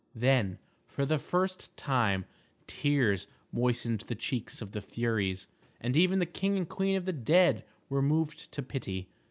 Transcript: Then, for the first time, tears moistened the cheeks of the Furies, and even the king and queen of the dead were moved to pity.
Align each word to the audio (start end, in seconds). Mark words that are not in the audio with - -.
Then, 0.15 0.57
for 0.87 1.05
the 1.05 1.19
first 1.19 1.77
time, 1.77 2.25
tears 2.65 3.27
moistened 3.51 3.99
the 4.07 4.15
cheeks 4.15 4.59
of 4.59 4.71
the 4.71 4.81
Furies, 4.81 5.47
and 5.79 5.95
even 5.95 6.17
the 6.17 6.25
king 6.25 6.57
and 6.57 6.67
queen 6.67 6.95
of 6.95 7.05
the 7.05 7.13
dead 7.13 7.63
were 7.87 8.01
moved 8.01 8.51
to 8.53 8.63
pity. 8.63 9.09